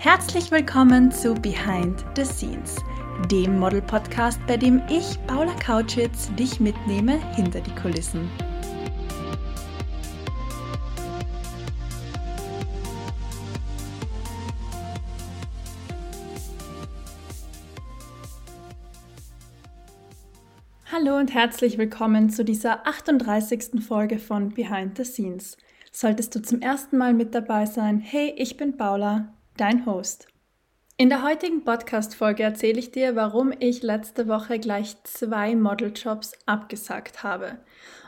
Herzlich 0.00 0.52
willkommen 0.52 1.10
zu 1.10 1.34
Behind 1.34 2.04
the 2.14 2.24
Scenes, 2.24 2.76
dem 3.32 3.58
Model-Podcast, 3.58 4.38
bei 4.46 4.56
dem 4.56 4.80
ich, 4.88 5.18
Paula 5.26 5.52
Kautschitz, 5.54 6.32
dich 6.36 6.60
mitnehme 6.60 7.18
hinter 7.34 7.60
die 7.60 7.74
Kulissen. 7.74 8.30
Hallo 20.92 21.16
und 21.16 21.34
herzlich 21.34 21.76
willkommen 21.76 22.30
zu 22.30 22.44
dieser 22.44 22.86
38. 22.86 23.84
Folge 23.84 24.20
von 24.20 24.50
Behind 24.50 24.96
the 24.96 25.04
Scenes. 25.04 25.56
Solltest 25.90 26.36
du 26.36 26.40
zum 26.40 26.60
ersten 26.60 26.98
Mal 26.98 27.14
mit 27.14 27.34
dabei 27.34 27.66
sein, 27.66 27.98
hey, 27.98 28.32
ich 28.36 28.56
bin 28.56 28.76
Paula, 28.76 29.34
dein 29.58 29.86
Host. 29.86 30.28
In 30.96 31.10
der 31.10 31.22
heutigen 31.22 31.64
Podcast-Folge 31.64 32.42
erzähle 32.42 32.78
ich 32.78 32.90
dir, 32.90 33.14
warum 33.14 33.52
ich 33.58 33.82
letzte 33.82 34.26
Woche 34.26 34.58
gleich 34.58 34.96
zwei 35.04 35.54
Modeljobs 35.54 36.32
abgesagt 36.46 37.22
habe. 37.22 37.58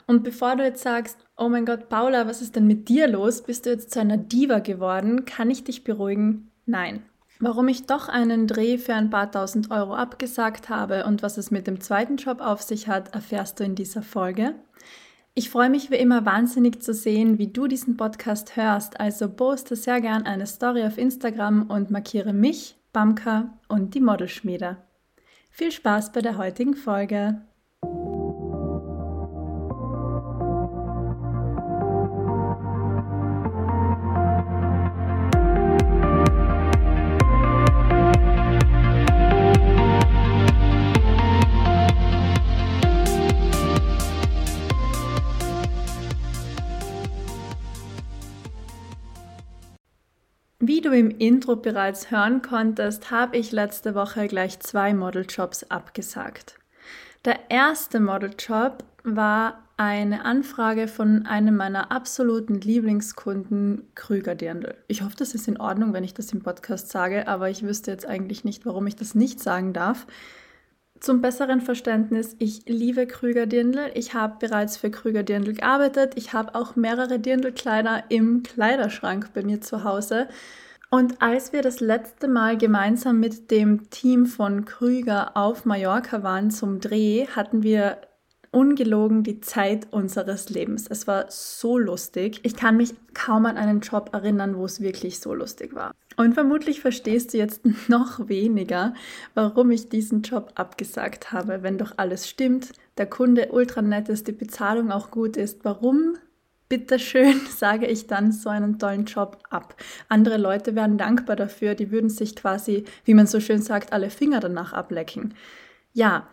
Und 0.07 0.25
bevor 0.25 0.57
du 0.57 0.65
jetzt 0.65 0.83
sagst, 0.83 1.19
oh 1.37 1.49
mein 1.49 1.67
Gott, 1.67 1.89
Paula, 1.89 2.27
was 2.27 2.43
ist 2.43 2.57
denn 2.57 2.67
mit 2.67 2.89
dir 2.89 3.07
los? 3.07 3.43
Bist 3.43 3.67
du 3.67 3.71
jetzt 3.71 3.93
zu 3.93 4.01
einer 4.01 4.17
Diva 4.17 4.59
geworden? 4.59 5.25
Kann 5.25 5.51
ich 5.51 5.63
dich 5.63 5.85
beruhigen? 5.85 6.51
Nein. 6.67 7.03
Warum 7.39 7.69
ich 7.69 7.87
doch 7.87 8.09
einen 8.09 8.47
Dreh 8.47 8.77
für 8.77 8.95
ein 8.95 9.11
paar 9.11 9.31
tausend 9.31 9.71
Euro 9.71 9.95
abgesagt 9.95 10.69
habe 10.69 11.05
und 11.05 11.23
was 11.23 11.39
es 11.39 11.51
mit 11.51 11.67
dem 11.67 11.81
zweiten 11.81 12.17
Job 12.17 12.41
auf 12.41 12.61
sich 12.61 12.89
hat, 12.89 13.15
erfährst 13.15 13.61
du 13.61 13.65
in 13.65 13.77
dieser 13.77 14.03
Folge. 14.03 14.55
Ich 15.35 15.49
freue 15.49 15.71
mich 15.71 15.91
wie 15.91 15.97
immer 15.97 16.27
wahnsinnig 16.27 16.83
zu 16.83 16.93
sehen, 16.93 17.39
wie 17.39 17.53
du 17.53 17.69
diesen 17.69 17.97
Podcast 17.97 18.57
hörst, 18.57 18.99
also 18.99 19.29
poste 19.29 19.77
sehr 19.77 20.01
gern 20.01 20.27
eine 20.27 20.47
Story 20.47 20.85
auf 20.85 20.99
Instagram 20.99 21.71
und 21.71 21.91
markiere 21.91 22.33
mich, 22.33 22.77
Bamka 22.93 23.59
und 23.69 23.95
die 23.95 24.01
Modelschmiede. 24.01 24.79
Viel 25.51 25.71
Spaß 25.71 26.13
bei 26.13 26.21
der 26.21 26.37
heutigen 26.37 26.75
Folge! 26.75 27.43
Im 51.01 51.11
Intro 51.11 51.57
bereits 51.57 52.11
hören 52.11 52.43
konntest, 52.43 53.11
habe 53.11 53.39
ich 53.39 53.53
letzte 53.53 53.95
Woche 53.95 54.29
gleich 54.29 54.61
zwei 54.61 54.93
Modeljobs 54.93 55.65
abgesagt. 55.71 56.57
Der 57.25 57.39
erste 57.49 58.01
Modeljob 58.01 58.85
war 59.03 59.63
eine 59.79 60.27
Anfrage 60.27 60.89
von 60.89 61.25
einem 61.25 61.57
meiner 61.57 61.91
absoluten 61.91 62.61
Lieblingskunden, 62.61 63.89
Krüger 63.95 64.35
Dirndl. 64.35 64.75
Ich 64.89 65.03
hoffe, 65.03 65.17
das 65.17 65.35
ist 65.35 65.49
in 65.49 65.59
Ordnung, 65.59 65.95
wenn 65.95 66.05
ich 66.05 66.13
das 66.13 66.33
im 66.33 66.43
Podcast 66.43 66.91
sage, 66.91 67.27
aber 67.29 67.49
ich 67.49 67.63
wüsste 67.63 67.91
jetzt 67.91 68.07
eigentlich 68.07 68.45
nicht, 68.45 68.67
warum 68.67 68.87
ich 68.87 68.97
das 68.97 69.15
nicht 69.15 69.41
sagen 69.41 69.73
darf. 69.73 70.07
Zum 71.01 71.23
besseren 71.23 71.63
Verständnis, 71.63 72.37
ich 72.39 72.65
liebe 72.67 73.07
Krüger 73.07 73.47
Dirndl. 73.47 73.91
Ich 73.95 74.13
habe 74.13 74.37
bereits 74.39 74.77
für 74.77 74.91
Krüger 74.91 75.23
Dirndl 75.23 75.55
gearbeitet. 75.55 76.13
Ich 76.17 76.35
habe 76.35 76.55
auch 76.55 76.77
mehrere 76.77 77.19
Dirndlkleider 77.19 78.05
im 78.11 78.43
Kleiderschrank 78.43 79.31
bei 79.33 79.43
mir 79.43 79.63
zu 79.63 79.83
Hause. 79.85 80.29
Und 80.93 81.23
als 81.23 81.53
wir 81.53 81.63
das 81.63 81.79
letzte 81.79 82.27
Mal 82.27 82.59
gemeinsam 82.59 83.21
mit 83.21 83.53
dem 83.53 83.91
Team 83.91 84.27
von 84.27 84.65
Krüger 84.65 85.37
auf 85.37 85.65
Mallorca 85.65 86.25
waren 86.25 86.51
zum 86.51 86.81
Dreh, 86.81 87.29
hatten 87.29 87.63
wir 87.63 87.99
ungelogen 88.51 89.23
die 89.23 89.41
Zeit 89.41 89.87
unseres 89.93 90.51
Lebens. 90.51 90.87
Es 90.89 91.07
war 91.07 91.27
so 91.29 91.79
lustig. 91.79 92.41
Ich 92.43 92.57
kann 92.57 92.77
mich 92.77 92.95
kaum 93.15 93.47
an 93.47 93.57
einen 93.57 93.81
Job 93.81 94.11
erinnern, 94.13 94.57
wo 94.57 94.65
es 94.65 94.81
wirklich 94.81 95.21
so 95.21 95.33
lustig 95.33 95.77
war. 95.77 95.93
Und 96.17 96.35
vermutlich 96.35 96.81
verstehst 96.81 97.33
du 97.33 97.39
jetzt 97.39 97.63
noch 97.89 98.29
weniger, 98.29 98.95
warum 99.35 99.71
ich 99.71 99.89
diesen 99.89 100.23
Job 100.23 100.51
abgesagt 100.57 101.31
habe, 101.31 101.63
wenn 101.63 101.79
doch 101.79 101.93
alles 101.99 102.29
stimmt, 102.29 102.73
der 102.99 103.07
Kunde 103.07 103.51
ultra 103.53 103.81
nett 103.81 104.09
ist, 104.09 104.27
die 104.27 104.33
Bezahlung 104.33 104.91
auch 104.91 105.13
gut 105.13 105.37
ist. 105.37 105.65
Warum 105.65 106.17
bitteschön, 106.71 107.39
sage 107.55 107.87
ich 107.87 108.07
dann 108.07 108.33
so 108.33 108.49
einen 108.49 108.79
tollen 108.79 109.05
Job 109.05 109.43
ab. 109.51 109.75
Andere 110.09 110.39
Leute 110.39 110.75
wären 110.75 110.97
dankbar 110.97 111.37
dafür, 111.37 111.75
die 111.75 111.91
würden 111.91 112.09
sich 112.09 112.35
quasi, 112.35 112.85
wie 113.05 113.13
man 113.13 113.27
so 113.27 113.41
schön 113.41 113.61
sagt, 113.61 113.93
alle 113.93 114.09
Finger 114.09 114.41
danach 114.41 114.73
ablecken. 114.73 115.35
Ja, 115.93 116.27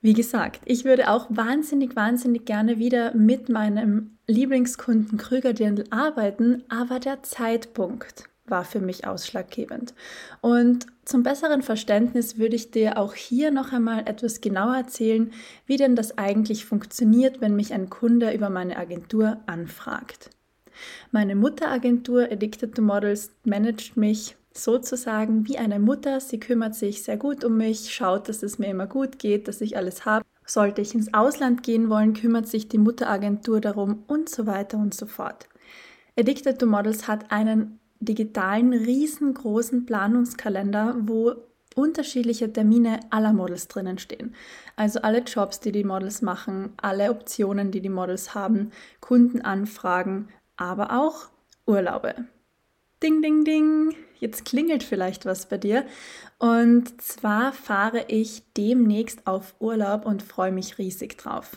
wie 0.00 0.14
gesagt, 0.14 0.62
ich 0.64 0.84
würde 0.84 1.08
auch 1.08 1.26
wahnsinnig, 1.30 1.94
wahnsinnig 1.94 2.44
gerne 2.44 2.78
wieder 2.78 3.14
mit 3.14 3.48
meinem 3.48 4.18
Lieblingskunden 4.26 5.16
Krüger 5.16 5.52
Dirndl 5.52 5.84
arbeiten, 5.90 6.64
aber 6.68 6.98
der 6.98 7.22
Zeitpunkt 7.22 8.31
war 8.52 8.64
für 8.64 8.78
mich 8.78 9.04
ausschlaggebend. 9.04 9.94
Und 10.40 10.86
zum 11.04 11.24
besseren 11.24 11.62
Verständnis 11.62 12.38
würde 12.38 12.54
ich 12.54 12.70
dir 12.70 12.98
auch 12.98 13.14
hier 13.14 13.50
noch 13.50 13.72
einmal 13.72 14.06
etwas 14.06 14.40
genauer 14.40 14.76
erzählen, 14.76 15.32
wie 15.66 15.76
denn 15.76 15.96
das 15.96 16.16
eigentlich 16.16 16.64
funktioniert, 16.64 17.40
wenn 17.40 17.56
mich 17.56 17.72
ein 17.72 17.90
Kunde 17.90 18.32
über 18.32 18.50
meine 18.50 18.76
Agentur 18.76 19.38
anfragt. 19.46 20.30
Meine 21.10 21.34
Mutteragentur 21.34 22.30
Addicted 22.30 22.76
to 22.76 22.82
Models 22.82 23.30
managt 23.44 23.96
mich 23.96 24.36
sozusagen 24.54 25.48
wie 25.48 25.58
eine 25.58 25.78
Mutter. 25.78 26.20
Sie 26.20 26.38
kümmert 26.38 26.74
sich 26.74 27.02
sehr 27.02 27.16
gut 27.16 27.44
um 27.44 27.56
mich, 27.56 27.92
schaut, 27.92 28.28
dass 28.28 28.42
es 28.42 28.58
mir 28.58 28.68
immer 28.68 28.86
gut 28.86 29.18
geht, 29.18 29.48
dass 29.48 29.60
ich 29.60 29.76
alles 29.76 30.04
habe. 30.04 30.24
Sollte 30.44 30.82
ich 30.82 30.94
ins 30.94 31.14
Ausland 31.14 31.62
gehen 31.62 31.88
wollen, 31.88 32.14
kümmert 32.14 32.48
sich 32.48 32.68
die 32.68 32.78
Mutteragentur 32.78 33.60
darum 33.60 34.04
und 34.06 34.28
so 34.28 34.46
weiter 34.46 34.76
und 34.76 34.94
so 34.94 35.06
fort. 35.06 35.48
Addicted 36.18 36.58
to 36.58 36.66
Models 36.66 37.08
hat 37.08 37.30
einen 37.30 37.78
digitalen, 38.04 38.72
riesengroßen 38.72 39.86
Planungskalender, 39.86 40.96
wo 41.00 41.34
unterschiedliche 41.74 42.52
Termine 42.52 43.00
aller 43.10 43.32
Models 43.32 43.68
drinnen 43.68 43.98
stehen. 43.98 44.34
Also 44.76 45.00
alle 45.00 45.20
Jobs, 45.20 45.60
die 45.60 45.72
die 45.72 45.84
Models 45.84 46.22
machen, 46.22 46.72
alle 46.76 47.10
Optionen, 47.10 47.70
die 47.70 47.80
die 47.80 47.88
Models 47.88 48.34
haben, 48.34 48.72
Kundenanfragen, 49.00 50.28
aber 50.56 50.98
auch 50.98 51.28
Urlaube. 51.66 52.14
Ding, 53.02 53.22
ding, 53.22 53.44
ding. 53.44 53.94
Jetzt 54.20 54.44
klingelt 54.44 54.84
vielleicht 54.84 55.26
was 55.26 55.46
bei 55.46 55.58
dir. 55.58 55.84
Und 56.38 57.00
zwar 57.02 57.52
fahre 57.52 58.04
ich 58.08 58.44
demnächst 58.56 59.26
auf 59.26 59.54
Urlaub 59.58 60.06
und 60.06 60.22
freue 60.22 60.52
mich 60.52 60.78
riesig 60.78 61.18
drauf. 61.18 61.56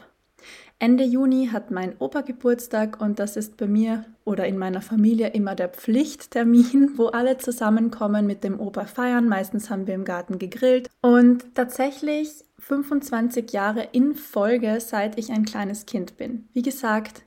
Ende 0.77 1.05
Juni 1.05 1.47
hat 1.51 1.71
mein 1.71 1.95
Opa 1.99 2.21
Geburtstag 2.21 2.99
und 2.99 3.17
das 3.17 3.37
ist 3.37 3.55
bei 3.55 3.65
mir 3.65 4.05
oder 4.25 4.45
in 4.45 4.57
meiner 4.57 4.81
Familie 4.81 5.29
immer 5.29 5.55
der 5.55 5.69
Pflichttermin, 5.69 6.97
wo 6.97 7.07
alle 7.07 7.37
zusammenkommen 7.37 8.25
mit 8.27 8.43
dem 8.43 8.59
Opa 8.59 8.85
feiern. 8.85 9.27
Meistens 9.29 9.69
haben 9.69 9.87
wir 9.87 9.95
im 9.95 10.03
Garten 10.03 10.37
gegrillt 10.37 10.89
und 11.01 11.55
tatsächlich 11.55 12.43
25 12.59 13.51
Jahre 13.53 13.87
in 13.93 14.15
Folge, 14.15 14.79
seit 14.81 15.17
ich 15.17 15.31
ein 15.31 15.45
kleines 15.45 15.85
Kind 15.85 16.17
bin. 16.17 16.49
Wie 16.53 16.61
gesagt, 16.61 17.23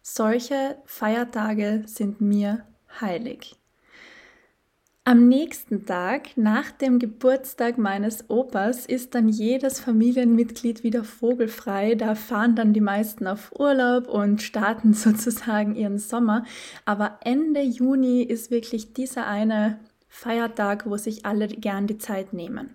solche 0.00 0.78
Feiertage 0.86 1.82
sind 1.86 2.20
mir 2.20 2.64
heilig. 3.00 3.56
Am 5.08 5.28
nächsten 5.28 5.86
Tag, 5.86 6.36
nach 6.36 6.72
dem 6.72 6.98
Geburtstag 6.98 7.78
meines 7.78 8.28
Opas, 8.28 8.86
ist 8.86 9.14
dann 9.14 9.28
jedes 9.28 9.78
Familienmitglied 9.78 10.82
wieder 10.82 11.04
vogelfrei. 11.04 11.94
Da 11.94 12.16
fahren 12.16 12.56
dann 12.56 12.72
die 12.72 12.80
meisten 12.80 13.28
auf 13.28 13.52
Urlaub 13.56 14.08
und 14.08 14.42
starten 14.42 14.94
sozusagen 14.94 15.76
ihren 15.76 15.98
Sommer. 15.98 16.44
Aber 16.86 17.20
Ende 17.22 17.60
Juni 17.60 18.24
ist 18.24 18.50
wirklich 18.50 18.94
dieser 18.94 19.28
eine 19.28 19.78
Feiertag, 20.08 20.90
wo 20.90 20.96
sich 20.96 21.24
alle 21.24 21.46
gern 21.46 21.86
die 21.86 21.98
Zeit 21.98 22.32
nehmen. 22.32 22.74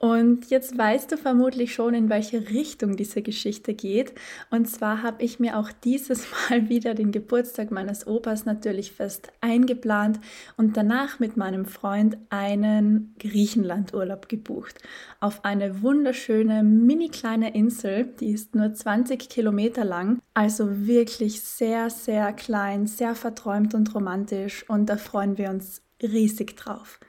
Und 0.00 0.48
jetzt 0.50 0.78
weißt 0.78 1.10
du 1.10 1.16
vermutlich 1.16 1.74
schon, 1.74 1.92
in 1.92 2.08
welche 2.08 2.50
Richtung 2.50 2.94
diese 2.96 3.20
Geschichte 3.20 3.74
geht. 3.74 4.12
Und 4.48 4.66
zwar 4.70 5.02
habe 5.02 5.24
ich 5.24 5.40
mir 5.40 5.58
auch 5.58 5.72
dieses 5.72 6.26
Mal 6.50 6.68
wieder 6.68 6.94
den 6.94 7.10
Geburtstag 7.10 7.72
meines 7.72 8.06
Opas 8.06 8.44
natürlich 8.44 8.92
fest 8.92 9.32
eingeplant 9.40 10.20
und 10.56 10.76
danach 10.76 11.18
mit 11.18 11.36
meinem 11.36 11.64
Freund 11.64 12.16
einen 12.30 13.16
Griechenlandurlaub 13.18 14.28
gebucht. 14.28 14.78
Auf 15.18 15.44
eine 15.44 15.82
wunderschöne, 15.82 16.62
mini 16.62 17.08
kleine 17.08 17.54
Insel, 17.54 18.04
die 18.20 18.30
ist 18.30 18.54
nur 18.54 18.72
20 18.72 19.28
Kilometer 19.28 19.84
lang, 19.84 20.20
also 20.32 20.86
wirklich 20.86 21.40
sehr, 21.40 21.90
sehr 21.90 22.32
klein, 22.32 22.86
sehr 22.86 23.16
verträumt 23.16 23.74
und 23.74 23.92
romantisch 23.96 24.64
und 24.68 24.88
da 24.88 24.96
freuen 24.96 25.38
wir 25.38 25.50
uns 25.50 25.82
riesig 26.00 26.56
drauf. 26.56 27.00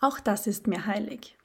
Auch 0.00 0.20
das 0.20 0.46
ist 0.46 0.66
mir 0.66 0.86
heilig. 0.86 1.38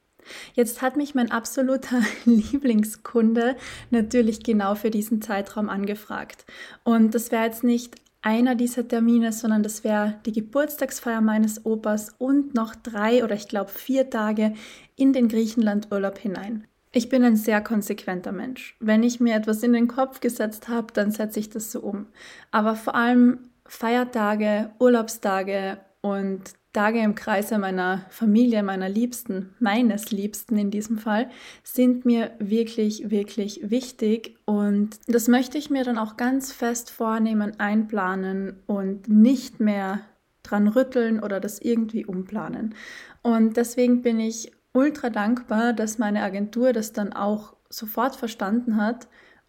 Jetzt 0.53 0.81
hat 0.81 0.97
mich 0.97 1.15
mein 1.15 1.31
absoluter 1.31 2.01
Lieblingskunde 2.25 3.55
natürlich 3.89 4.43
genau 4.43 4.75
für 4.75 4.89
diesen 4.89 5.21
Zeitraum 5.21 5.69
angefragt. 5.69 6.45
Und 6.83 7.15
das 7.15 7.31
wäre 7.31 7.45
jetzt 7.45 7.63
nicht 7.63 7.95
einer 8.21 8.55
dieser 8.55 8.87
Termine, 8.87 9.31
sondern 9.31 9.63
das 9.63 9.83
wäre 9.83 10.19
die 10.25 10.33
Geburtstagsfeier 10.33 11.21
meines 11.21 11.65
Opas 11.65 12.15
und 12.17 12.53
noch 12.53 12.75
drei 12.75 13.23
oder 13.23 13.35
ich 13.35 13.47
glaube 13.47 13.71
vier 13.71 14.09
Tage 14.09 14.53
in 14.95 15.13
den 15.13 15.29
Griechenlandurlaub 15.29 16.17
hinein. 16.17 16.65
Ich 16.91 17.07
bin 17.07 17.23
ein 17.23 17.35
sehr 17.35 17.61
konsequenter 17.61 18.31
Mensch. 18.31 18.75
Wenn 18.79 19.03
ich 19.03 19.19
mir 19.19 19.35
etwas 19.35 19.61
in 19.61 19.73
den 19.73 19.87
Kopf 19.87 20.21
gesetzt 20.21 20.67
habe, 20.67 20.91
dann 20.91 21.11
setze 21.11 21.39
ich 21.39 21.49
das 21.49 21.71
so 21.71 21.81
um. 21.81 22.07
Aber 22.51 22.75
vor 22.75 22.95
allem 22.95 23.49
Feiertage, 23.65 24.71
Urlaubstage 24.79 25.79
und 26.01 26.41
Tage 26.71 26.99
im 26.99 27.15
Kreise 27.15 27.57
meiner 27.57 28.05
Familie, 28.09 28.61
meiner 28.61 28.89
Liebsten, 28.89 29.55
meines 29.59 30.11
Liebsten 30.11 30.57
in 30.57 30.69
diesem 30.69 30.99
Fall, 30.99 31.29
sind 31.63 32.05
mir 32.05 32.31
wirklich, 32.37 33.09
wirklich 33.09 33.71
wichtig. 33.71 34.37
Und 34.45 34.99
das 35.07 35.27
möchte 35.27 35.57
ich 35.57 35.71
mir 35.71 35.83
dann 35.83 35.97
auch 35.97 36.15
ganz 36.15 36.51
fest 36.51 36.91
vornehmen, 36.91 37.59
einplanen 37.59 38.61
und 38.67 39.09
nicht 39.09 39.59
mehr 39.59 40.01
dran 40.43 40.67
rütteln 40.67 41.21
oder 41.21 41.39
das 41.39 41.59
irgendwie 41.59 42.05
umplanen. 42.05 42.75
Und 43.23 43.57
deswegen 43.57 44.03
bin 44.03 44.19
ich 44.19 44.51
ultra 44.73 45.09
dankbar, 45.09 45.73
dass 45.73 45.97
meine 45.97 46.21
Agentur 46.21 46.71
das 46.71 46.93
dann 46.93 47.13
auch 47.13 47.55
sofort 47.69 48.15
verstanden 48.15 48.77
hat. 48.77 49.07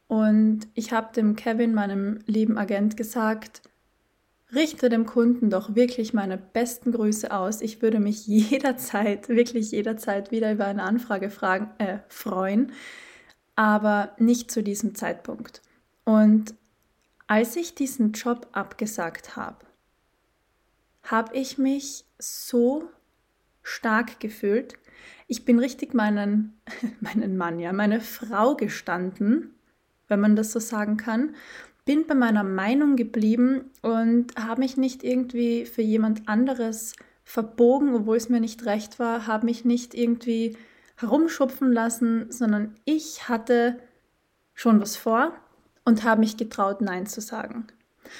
Und 0.09 0.69
ich 0.75 0.93
habe 0.93 1.13
dem 1.15 1.37
Kevin, 1.37 1.75
meinem 1.75 2.21
lieben 2.27 2.59
Agent, 2.59 2.97
gesagt, 2.97 3.63
richte 4.55 4.89
dem 4.89 5.07
Kunden 5.07 5.51
doch 5.51 5.75
wirklich 5.75 6.13
meine 6.13 6.37
besten 6.37 6.93
Grüße 6.93 7.31
aus. 7.31 7.61
Ich 7.61 7.83
würde 7.83 8.01
mich 8.01 8.27
jederzeit, 8.27 9.29
wirklich 9.29 9.71
jederzeit 9.71 10.31
wieder 10.31 10.53
über 10.53 10.67
eine 10.67 10.83
Anfrage 10.83 11.31
fragen, 11.31 11.71
äh, 11.79 11.99
freuen, 12.09 12.73
aber 13.57 14.15
nicht 14.19 14.51
zu 14.51 14.63
diesem 14.63 14.95
Zeitpunkt. 14.95 15.63
Und 16.05 16.55
als 17.27 17.57
ich 17.57 17.75
diesen 17.75 18.13
Job 18.13 18.49
abgesagt 18.53 19.37
habe, 19.37 19.65
habe 21.03 21.37
ich 21.37 21.59
mich 21.59 22.05
so 22.19 22.89
stark 23.63 24.21
gefühlt. 24.21 24.75
Ich 25.29 25.45
bin 25.45 25.59
richtig 25.59 25.95
meinen, 25.95 26.61
meinen 27.01 27.37
Mann, 27.37 27.61
ja, 27.61 27.73
meine 27.73 28.01
Frau 28.01 28.57
gestanden, 28.57 29.55
wenn 30.09 30.21
man 30.21 30.35
das 30.35 30.53
so 30.53 30.59
sagen 30.59 30.97
kann 30.97 31.35
bin 31.91 32.07
bei 32.07 32.15
meiner 32.15 32.45
Meinung 32.45 32.95
geblieben 32.95 33.73
und 33.83 34.37
habe 34.37 34.61
mich 34.61 34.77
nicht 34.77 35.03
irgendwie 35.03 35.67
für 35.67 35.83
jemand 35.83 36.29
anderes 36.29 36.95
verbogen, 37.25 37.93
obwohl 37.97 38.17
es 38.17 38.29
mir 38.29 38.39
nicht 38.39 38.65
recht 38.65 39.01
war, 39.01 39.27
habe 39.27 39.47
mich 39.47 39.65
nicht 39.65 39.97
irgendwie 39.97 40.57
herumschupfen 40.99 41.73
lassen, 41.73 42.31
sondern 42.31 42.77
ich 42.85 43.29
hatte 43.29 43.81
schon 44.55 44.81
was 44.81 44.97
vor 44.97 45.33
und 45.85 46.05
habe 46.05 46.21
mich 46.21 46.37
getraut, 46.37 46.81
Nein 46.81 47.07
zu 47.07 47.21
sagen. 47.21 47.67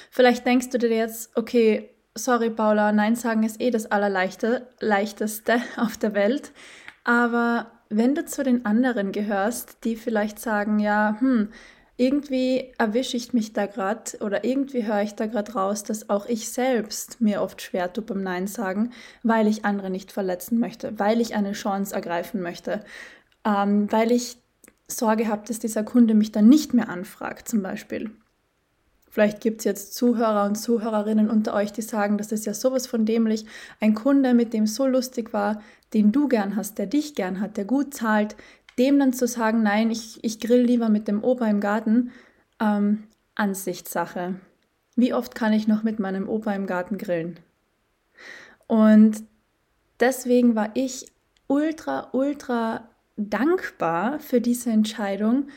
Vielleicht 0.09 0.45
denkst 0.45 0.71
du 0.71 0.77
dir 0.77 0.89
jetzt, 0.89 1.37
okay, 1.37 1.91
sorry 2.13 2.49
Paula, 2.49 2.91
Nein 2.91 3.15
sagen 3.15 3.43
ist 3.43 3.61
eh 3.61 3.71
das 3.71 3.85
allerleichteste 3.85 5.61
auf 5.77 5.95
der 5.95 6.13
Welt, 6.13 6.51
aber 7.05 7.71
wenn 7.87 8.15
du 8.15 8.25
zu 8.25 8.43
den 8.43 8.65
anderen 8.65 9.13
gehörst, 9.13 9.85
die 9.85 9.95
vielleicht 9.95 10.39
sagen, 10.39 10.79
ja, 10.79 11.15
hm, 11.21 11.53
irgendwie 11.97 12.73
erwische 12.77 13.17
ich 13.17 13.33
mich 13.33 13.53
da 13.53 13.65
gerade 13.65 14.17
oder 14.21 14.43
irgendwie 14.43 14.85
höre 14.85 15.01
ich 15.01 15.15
da 15.15 15.27
gerade 15.27 15.53
raus, 15.53 15.83
dass 15.83 16.09
auch 16.09 16.25
ich 16.25 16.49
selbst 16.49 17.21
mir 17.21 17.41
oft 17.41 17.61
schwer 17.61 17.91
tue 17.91 18.03
beim 18.03 18.23
Nein 18.23 18.47
sagen, 18.47 18.91
weil 19.23 19.47
ich 19.47 19.65
andere 19.65 19.89
nicht 19.89 20.11
verletzen 20.11 20.59
möchte, 20.59 20.97
weil 20.99 21.21
ich 21.21 21.35
eine 21.35 21.51
Chance 21.51 21.93
ergreifen 21.93 22.41
möchte, 22.41 22.83
ähm, 23.45 23.91
weil 23.91 24.11
ich 24.11 24.37
Sorge 24.87 25.27
habe, 25.27 25.47
dass 25.47 25.59
dieser 25.59 25.83
Kunde 25.83 26.13
mich 26.13 26.31
dann 26.31 26.49
nicht 26.49 26.73
mehr 26.73 26.89
anfragt, 26.89 27.47
zum 27.47 27.61
Beispiel. 27.61 28.11
Vielleicht 29.11 29.41
gibt 29.41 29.59
es 29.59 29.65
jetzt 29.65 29.93
Zuhörer 29.93 30.45
und 30.45 30.55
Zuhörerinnen 30.55 31.29
unter 31.29 31.53
euch, 31.53 31.73
die 31.73 31.81
sagen, 31.81 32.17
das 32.17 32.31
ist 32.31 32.45
ja 32.45 32.53
sowas 32.53 32.87
von 32.87 33.05
dämlich. 33.05 33.45
Ein 33.81 33.93
Kunde, 33.93 34.33
mit 34.33 34.53
dem 34.53 34.67
so 34.67 34.87
lustig 34.87 35.33
war, 35.33 35.61
den 35.93 36.13
du 36.13 36.29
gern 36.29 36.55
hast, 36.55 36.77
der 36.77 36.85
dich 36.85 37.13
gern 37.13 37.41
hat, 37.41 37.57
der 37.57 37.65
gut 37.65 37.93
zahlt, 37.93 38.37
dem 38.81 38.97
dann 38.97 39.13
zu 39.13 39.27
sagen, 39.27 39.61
nein, 39.61 39.91
ich, 39.91 40.23
ich 40.23 40.39
grill 40.39 40.63
lieber 40.63 40.89
mit 40.89 41.07
dem 41.07 41.23
Opa 41.23 41.45
im 41.47 41.59
Garten, 41.59 42.11
ähm, 42.59 43.03
Ansichtssache. 43.35 44.35
Wie 44.95 45.13
oft 45.13 45.35
kann 45.35 45.53
ich 45.53 45.67
noch 45.67 45.83
mit 45.83 45.99
meinem 45.99 46.27
Opa 46.27 46.53
im 46.53 46.65
Garten 46.65 46.97
grillen? 46.97 47.39
Und 48.65 49.23
deswegen 49.99 50.55
war 50.55 50.71
ich 50.73 51.11
ultra, 51.47 52.09
ultra 52.11 52.89
dankbar 53.17 54.19
für 54.19 54.41
diese 54.41 54.71
Entscheidung. 54.71 55.49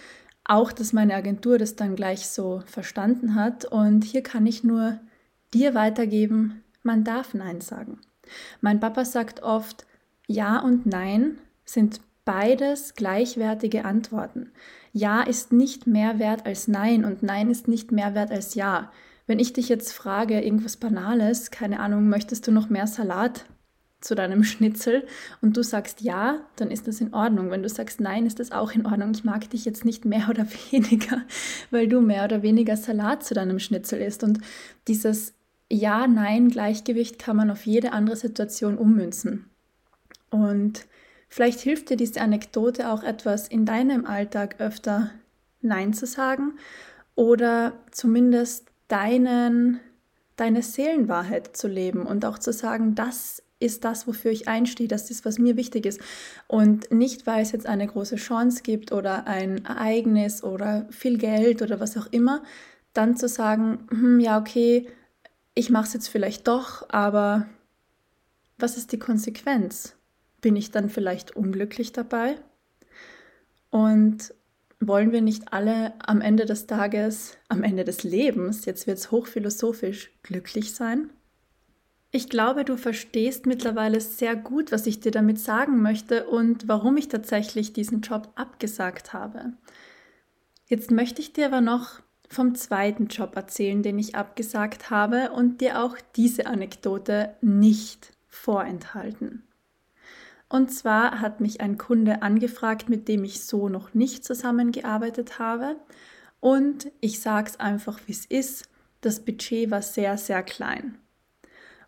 Auch, 0.44 0.70
dass 0.70 0.92
meine 0.92 1.14
Agentur 1.14 1.56
das 1.56 1.76
dann 1.76 1.96
gleich 1.96 2.28
so 2.28 2.62
verstanden 2.66 3.34
hat. 3.34 3.64
Und 3.64 4.04
hier 4.04 4.22
kann 4.22 4.46
ich 4.46 4.64
nur 4.64 5.00
dir 5.54 5.74
weitergeben, 5.74 6.62
man 6.82 7.04
darf 7.04 7.32
Nein 7.32 7.62
sagen. 7.62 8.00
Mein 8.60 8.80
Papa 8.80 9.06
sagt 9.06 9.42
oft, 9.42 9.86
Ja 10.26 10.58
und 10.58 10.84
Nein 10.84 11.38
sind 11.64 12.00
beides 12.24 12.94
gleichwertige 12.94 13.84
Antworten. 13.84 14.52
Ja 14.92 15.22
ist 15.22 15.52
nicht 15.52 15.86
mehr 15.86 16.18
wert 16.18 16.46
als 16.46 16.68
Nein 16.68 17.04
und 17.04 17.22
Nein 17.22 17.50
ist 17.50 17.68
nicht 17.68 17.92
mehr 17.92 18.14
wert 18.14 18.30
als 18.30 18.54
Ja. 18.54 18.92
Wenn 19.26 19.38
ich 19.38 19.52
dich 19.52 19.68
jetzt 19.68 19.92
frage, 19.92 20.40
irgendwas 20.40 20.76
Banales, 20.76 21.50
keine 21.50 21.80
Ahnung, 21.80 22.08
möchtest 22.08 22.46
du 22.46 22.52
noch 22.52 22.68
mehr 22.68 22.86
Salat 22.86 23.46
zu 24.04 24.14
deinem 24.14 24.44
Schnitzel 24.44 25.06
und 25.40 25.56
du 25.56 25.62
sagst 25.62 26.02
ja, 26.02 26.40
dann 26.56 26.70
ist 26.70 26.86
das 26.86 27.00
in 27.00 27.14
Ordnung. 27.14 27.50
Wenn 27.50 27.62
du 27.62 27.68
sagst 27.68 28.00
nein, 28.00 28.26
ist 28.26 28.38
das 28.38 28.52
auch 28.52 28.72
in 28.72 28.86
Ordnung. 28.86 29.12
Ich 29.14 29.24
mag 29.24 29.48
dich 29.50 29.64
jetzt 29.64 29.84
nicht 29.84 30.04
mehr 30.04 30.26
oder 30.30 30.46
weniger, 30.70 31.22
weil 31.70 31.88
du 31.88 32.00
mehr 32.00 32.24
oder 32.24 32.42
weniger 32.42 32.76
Salat 32.76 33.24
zu 33.24 33.34
deinem 33.34 33.58
Schnitzel 33.58 34.00
isst. 34.00 34.22
Und 34.22 34.40
dieses 34.86 35.34
Ja-Nein-Gleichgewicht 35.70 37.18
kann 37.18 37.36
man 37.36 37.50
auf 37.50 37.66
jede 37.66 37.92
andere 37.92 38.16
Situation 38.16 38.76
ummünzen. 38.76 39.46
Und 40.30 40.86
Vielleicht 41.34 41.58
hilft 41.58 41.90
dir 41.90 41.96
diese 41.96 42.20
Anekdote 42.20 42.92
auch 42.92 43.02
etwas, 43.02 43.48
in 43.48 43.66
deinem 43.66 44.06
Alltag 44.06 44.60
öfter 44.60 45.10
Nein 45.62 45.92
zu 45.92 46.06
sagen 46.06 46.52
oder 47.16 47.72
zumindest 47.90 48.68
deinen, 48.86 49.80
deine 50.36 50.62
Seelenwahrheit 50.62 51.56
zu 51.56 51.66
leben 51.66 52.06
und 52.06 52.24
auch 52.24 52.38
zu 52.38 52.52
sagen, 52.52 52.94
das 52.94 53.42
ist 53.58 53.82
das, 53.82 54.06
wofür 54.06 54.30
ich 54.30 54.46
einstehe, 54.46 54.86
das 54.86 55.10
ist, 55.10 55.24
was 55.24 55.40
mir 55.40 55.56
wichtig 55.56 55.86
ist. 55.86 56.00
Und 56.46 56.92
nicht, 56.92 57.26
weil 57.26 57.42
es 57.42 57.50
jetzt 57.50 57.66
eine 57.66 57.88
große 57.88 58.14
Chance 58.14 58.62
gibt 58.62 58.92
oder 58.92 59.26
ein 59.26 59.64
Ereignis 59.64 60.44
oder 60.44 60.86
viel 60.90 61.18
Geld 61.18 61.62
oder 61.62 61.80
was 61.80 61.96
auch 61.96 62.06
immer, 62.12 62.44
dann 62.92 63.16
zu 63.16 63.26
sagen, 63.26 63.88
hm, 63.90 64.20
ja, 64.20 64.38
okay, 64.38 64.86
ich 65.52 65.68
mache 65.68 65.88
es 65.88 65.94
jetzt 65.94 66.08
vielleicht 66.08 66.46
doch, 66.46 66.88
aber 66.90 67.48
was 68.56 68.76
ist 68.76 68.92
die 68.92 69.00
Konsequenz? 69.00 69.96
Bin 70.44 70.56
ich 70.56 70.70
dann 70.70 70.90
vielleicht 70.90 71.34
unglücklich 71.34 71.92
dabei? 71.92 72.36
Und 73.70 74.34
wollen 74.78 75.10
wir 75.10 75.22
nicht 75.22 75.54
alle 75.54 75.94
am 76.06 76.20
Ende 76.20 76.44
des 76.44 76.66
Tages, 76.66 77.38
am 77.48 77.62
Ende 77.62 77.82
des 77.84 78.02
Lebens, 78.02 78.66
jetzt 78.66 78.86
wird 78.86 78.98
es 78.98 79.10
hochphilosophisch, 79.10 80.12
glücklich 80.22 80.74
sein? 80.74 81.08
Ich 82.10 82.28
glaube, 82.28 82.66
du 82.66 82.76
verstehst 82.76 83.46
mittlerweile 83.46 84.02
sehr 84.02 84.36
gut, 84.36 84.70
was 84.70 84.86
ich 84.86 85.00
dir 85.00 85.12
damit 85.12 85.40
sagen 85.40 85.80
möchte 85.80 86.26
und 86.26 86.68
warum 86.68 86.98
ich 86.98 87.08
tatsächlich 87.08 87.72
diesen 87.72 88.02
Job 88.02 88.30
abgesagt 88.34 89.14
habe. 89.14 89.54
Jetzt 90.66 90.90
möchte 90.90 91.22
ich 91.22 91.32
dir 91.32 91.46
aber 91.46 91.62
noch 91.62 92.02
vom 92.28 92.54
zweiten 92.54 93.06
Job 93.06 93.34
erzählen, 93.34 93.82
den 93.82 93.98
ich 93.98 94.14
abgesagt 94.14 94.90
habe 94.90 95.32
und 95.32 95.62
dir 95.62 95.82
auch 95.82 95.96
diese 96.16 96.44
Anekdote 96.44 97.34
nicht 97.40 98.12
vorenthalten. 98.28 99.44
Und 100.48 100.70
zwar 100.70 101.20
hat 101.20 101.40
mich 101.40 101.60
ein 101.60 101.78
Kunde 101.78 102.22
angefragt, 102.22 102.88
mit 102.88 103.08
dem 103.08 103.24
ich 103.24 103.44
so 103.44 103.68
noch 103.68 103.94
nicht 103.94 104.24
zusammengearbeitet 104.24 105.38
habe. 105.38 105.76
Und 106.40 106.90
ich 107.00 107.20
sage 107.20 107.50
es 107.50 107.60
einfach, 107.60 108.00
wie 108.06 108.12
es 108.12 108.26
ist. 108.26 108.68
Das 109.00 109.20
Budget 109.20 109.70
war 109.70 109.82
sehr, 109.82 110.16
sehr 110.16 110.42
klein. 110.42 110.98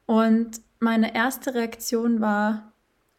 Und 0.06 0.60
meine 0.78 1.14
erste 1.14 1.54
Reaktion 1.54 2.20
war, 2.20 2.72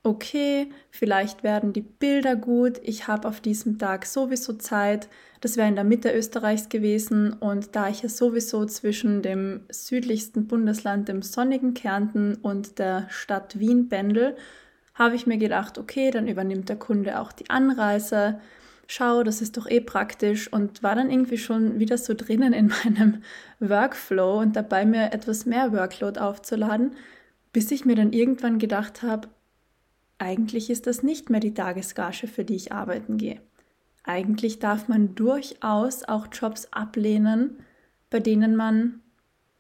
okay, 0.04 0.72
vielleicht 0.90 1.44
werden 1.44 1.74
die 1.74 1.82
Bilder 1.82 2.36
gut, 2.36 2.80
ich 2.84 3.08
habe 3.08 3.28
auf 3.28 3.42
diesem 3.42 3.78
Tag 3.78 4.06
sowieso 4.06 4.54
Zeit, 4.54 5.10
das 5.42 5.58
wäre 5.58 5.68
in 5.68 5.76
der 5.76 5.84
Mitte 5.84 6.12
Österreichs 6.12 6.70
gewesen 6.70 7.34
und 7.34 7.76
da 7.76 7.90
ich 7.90 8.02
ja 8.02 8.10
sowieso 8.10 8.66
zwischen 8.66 9.22
dem 9.22 9.62
südlichsten 9.70 10.48
Bundesland, 10.48 11.10
dem 11.10 11.22
sonnigen 11.22 11.74
Kärnten 11.74 12.36
und 12.36 12.80
der 12.80 13.08
Stadt 13.10 13.60
Wien 13.60 13.90
pendel, 13.90 14.36
habe 14.98 15.16
ich 15.16 15.28
mir 15.28 15.38
gedacht, 15.38 15.78
okay, 15.78 16.12
dann 16.12 16.28
übernimmt 16.28 16.70
der 16.70 16.76
Kunde 16.76 17.20
auch 17.20 17.32
die 17.32 17.50
Anreise. 17.50 18.40
Schau, 18.88 19.24
das 19.24 19.42
ist 19.42 19.58
doch 19.58 19.70
eh 19.70 19.82
praktisch 19.82 20.52
und 20.52 20.82
war 20.82 20.96
dann 20.96 21.12
irgendwie 21.12 21.38
schon 21.38 21.80
wieder 21.80 21.98
so 21.98 22.14
drinnen 22.14 22.54
in 22.54 22.68
meinem 22.84 23.22
Workflow 23.60 24.40
und 24.40 24.56
dabei 24.56 24.86
mir 24.86 25.14
etwas 25.14 25.46
mehr 25.46 25.72
Workload 25.72 26.20
aufzuladen, 26.20 26.96
bis 27.54 27.70
ich 27.72 27.86
mir 27.86 27.96
dann 27.96 28.12
irgendwann 28.12 28.60
gedacht 28.60 29.04
habe, 29.04 29.28
eigentlich 30.18 30.72
ist 30.72 30.88
das 30.88 31.04
nicht 31.04 31.30
mehr 31.30 31.40
die 31.40 31.54
Tagesgage, 31.54 32.28
für 32.28 32.44
die 32.44 32.56
ich 32.56 32.72
arbeiten 32.72 33.18
gehe. 33.18 33.40
Eigentlich 34.04 34.58
darf 34.60 34.88
man 34.88 35.14
durchaus 35.14 36.06
auch 36.06 36.28
Jobs 36.32 36.70
ablehnen, 36.72 37.60
bei 38.10 38.20
denen 38.20 38.56
man 38.56 39.02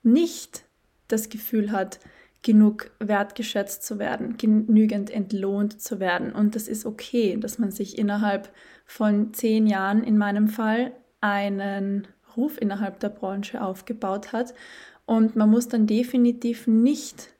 nicht 0.01 0.63
das 1.09 1.29
Gefühl 1.29 1.71
hat, 1.71 1.99
genug 2.43 2.91
wertgeschätzt 2.99 3.83
zu 3.83 3.99
werden, 3.99 4.37
genügend 4.37 5.09
entlohnt 5.09 5.81
zu 5.81 5.99
werden. 5.99 6.31
Und 6.31 6.55
das 6.55 6.67
ist 6.67 6.85
okay, 6.85 7.37
dass 7.37 7.59
man 7.59 7.71
sich 7.71 7.97
innerhalb 7.97 8.49
von 8.85 9.33
zehn 9.33 9.67
Jahren 9.67 10.03
in 10.03 10.17
meinem 10.17 10.47
Fall 10.47 10.91
einen 11.19 12.07
Ruf 12.35 12.61
innerhalb 12.61 12.99
der 12.99 13.09
Branche 13.09 13.61
aufgebaut 13.61 14.31
hat. 14.31 14.53
Und 15.05 15.35
man 15.35 15.49
muss 15.49 15.67
dann 15.67 15.87
definitiv 15.87 16.67
nicht 16.67 17.33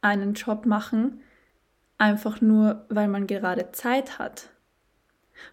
einen 0.00 0.34
Job 0.34 0.66
machen, 0.66 1.20
einfach 1.98 2.40
nur, 2.40 2.84
weil 2.88 3.08
man 3.08 3.26
gerade 3.26 3.70
Zeit 3.72 4.18
hat. 4.18 4.48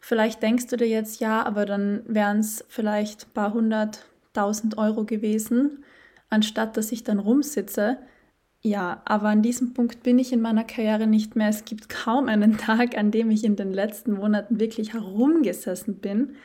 Vielleicht 0.02 0.44
denkst 0.44 0.68
du 0.68 0.78
dir 0.78 0.88
jetzt, 0.88 1.20
ja, 1.20 1.44
aber 1.44 1.66
dann 1.66 2.04
wären 2.08 2.40
es 2.40 2.66
vielleicht 2.68 3.28
ein 3.28 3.34
paar 3.34 3.54
hunderttausend 3.54 4.78
Euro 4.78 5.06
gewesen, 5.06 5.84
anstatt 6.30 6.78
dass 6.78 6.92
ich 6.92 7.04
dann 7.04 7.20
rumsitze. 7.20 7.98
Ja, 8.62 9.02
aber 9.06 9.30
an 9.30 9.42
diesem 9.42 9.74
Punkt 9.74 10.04
bin 10.04 10.20
ich 10.20 10.34
in 10.34 10.42
meiner 10.42 10.66
Karriere 10.66 11.08
nicht 11.08 11.36
mehr. 11.36 11.48
Es 11.48 11.64
gibt 11.64 11.88
kaum 11.88 12.28
einen 12.28 12.58
Tag, 12.58 12.98
an 12.98 13.10
dem 13.10 13.32
ich 13.32 13.46
in 13.46 13.56
den 13.56 13.72
letzten 13.72 14.14
Monaten 14.14 14.60
wirklich 14.60 14.94
herumgesessen 14.94 16.00
bin. 16.00 16.36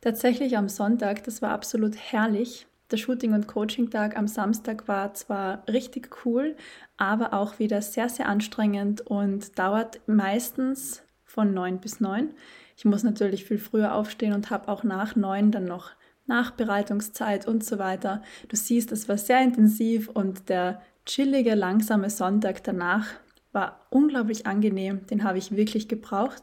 Tatsächlich 0.00 0.56
am 0.56 0.68
Sonntag, 0.70 1.24
das 1.24 1.42
war 1.42 1.50
absolut 1.50 1.96
herrlich. 1.96 2.66
Der 2.90 2.96
Shooting- 2.96 3.34
und 3.34 3.48
Coaching-Tag 3.48 4.16
am 4.16 4.28
Samstag 4.28 4.88
war 4.88 5.12
zwar 5.12 5.64
richtig 5.68 6.24
cool, 6.24 6.56
aber 6.96 7.34
auch 7.34 7.58
wieder 7.58 7.82
sehr, 7.82 8.08
sehr 8.08 8.28
anstrengend 8.28 9.02
und 9.02 9.58
dauert 9.58 10.00
meistens 10.06 11.02
von 11.24 11.52
9 11.52 11.80
bis 11.80 12.00
9. 12.00 12.30
Ich 12.76 12.84
muss 12.84 13.02
natürlich 13.02 13.44
viel 13.44 13.58
früher 13.58 13.94
aufstehen 13.94 14.32
und 14.32 14.50
habe 14.50 14.68
auch 14.68 14.84
nach 14.84 15.16
9 15.16 15.50
dann 15.50 15.64
noch 15.64 15.90
Nachbereitungszeit 16.26 17.46
und 17.46 17.64
so 17.64 17.78
weiter. 17.78 18.22
Du 18.48 18.56
siehst, 18.56 18.92
es 18.92 19.08
war 19.08 19.18
sehr 19.18 19.42
intensiv 19.42 20.08
und 20.08 20.48
der 20.48 20.80
chillige, 21.06 21.54
langsame 21.54 22.10
Sonntag 22.10 22.62
danach 22.64 23.06
war 23.52 23.86
unglaublich 23.90 24.46
angenehm. 24.46 25.06
Den 25.06 25.24
habe 25.24 25.38
ich 25.38 25.56
wirklich 25.56 25.88
gebraucht. 25.88 26.42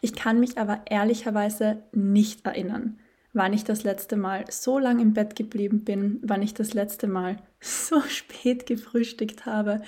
Ich 0.00 0.14
kann 0.14 0.38
mich 0.38 0.58
aber 0.58 0.82
ehrlicherweise 0.88 1.82
nicht 1.92 2.46
erinnern, 2.46 3.00
wann 3.32 3.52
ich 3.52 3.64
das 3.64 3.82
letzte 3.82 4.16
Mal 4.16 4.44
so 4.48 4.78
lang 4.78 5.00
im 5.00 5.14
Bett 5.14 5.34
geblieben 5.34 5.84
bin, 5.84 6.20
wann 6.22 6.42
ich 6.42 6.54
das 6.54 6.74
letzte 6.74 7.08
Mal 7.08 7.38
so 7.60 8.00
spät 8.02 8.66
gefrühstückt 8.66 9.44
habe 9.44 9.82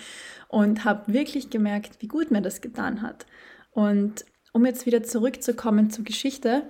und 0.49 0.85
habe 0.85 1.13
wirklich 1.13 1.51
gemerkt, 1.51 2.01
wie 2.01 2.09
gut 2.09 2.31
mir 2.31 2.43
das 2.43 2.61
getan 2.61 3.03
hat. 3.03 3.27
Und 3.71 4.25
um 4.53 4.65
jetzt 4.67 4.87
wieder 4.87 5.03
zurückzukommen 5.03 5.91
zur 5.91 6.05
Geschichte, 6.05 6.69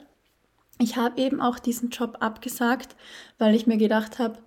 ich 0.79 0.97
habe 0.97 1.21
eben 1.21 1.41
auch 1.41 1.59
diesen 1.59 1.91
Job 1.91 2.17
abgesagt, 2.21 2.97
weil 3.39 3.55
ich 3.55 3.67
mir 3.67 3.77
gedacht 3.77 4.19
habe, 4.19 4.39